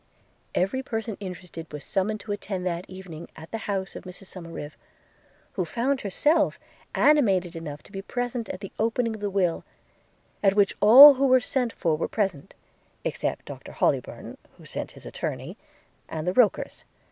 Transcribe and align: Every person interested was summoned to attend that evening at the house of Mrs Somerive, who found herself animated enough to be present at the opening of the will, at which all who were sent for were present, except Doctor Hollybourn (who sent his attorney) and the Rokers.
Every 0.55 0.81
person 0.81 1.15
interested 1.19 1.71
was 1.71 1.83
summoned 1.83 2.21
to 2.21 2.31
attend 2.31 2.65
that 2.65 2.89
evening 2.89 3.29
at 3.35 3.51
the 3.51 3.59
house 3.69 3.95
of 3.95 4.03
Mrs 4.03 4.25
Somerive, 4.35 4.73
who 5.51 5.63
found 5.63 6.01
herself 6.01 6.59
animated 6.95 7.55
enough 7.55 7.83
to 7.83 7.91
be 7.91 8.01
present 8.01 8.49
at 8.49 8.61
the 8.61 8.71
opening 8.79 9.13
of 9.13 9.21
the 9.21 9.29
will, 9.29 9.63
at 10.41 10.55
which 10.55 10.75
all 10.79 11.13
who 11.13 11.27
were 11.27 11.39
sent 11.39 11.71
for 11.71 11.95
were 11.95 12.07
present, 12.07 12.55
except 13.03 13.45
Doctor 13.45 13.71
Hollybourn 13.73 14.37
(who 14.57 14.65
sent 14.65 14.93
his 14.93 15.05
attorney) 15.05 15.55
and 16.09 16.25
the 16.25 16.33
Rokers. 16.33 16.83